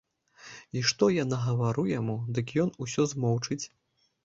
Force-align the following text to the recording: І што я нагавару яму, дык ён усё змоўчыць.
І 0.79 0.81
што 0.91 1.09
я 1.15 1.25
нагавару 1.33 1.85
яму, 1.91 2.17
дык 2.39 2.57
ён 2.65 2.75
усё 2.87 3.09
змоўчыць. 3.15 3.63